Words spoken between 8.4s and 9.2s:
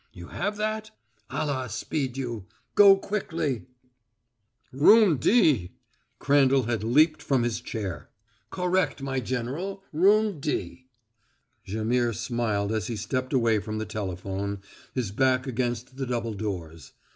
"Correct, my